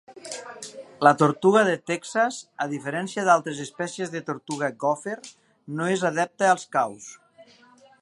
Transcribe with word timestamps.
La 1.07 1.11
tortuga 1.21 1.61
de 1.67 1.75
Texas, 1.91 2.39
a 2.65 2.67
diferència 2.73 3.27
d'altres 3.29 3.63
espècies 3.67 4.15
de 4.17 4.25
tortuga 4.33 4.73
gòfer, 4.87 5.17
no 5.81 5.95
és 5.99 6.09
adepta 6.15 6.53
als 6.57 6.69
caus. 6.79 7.11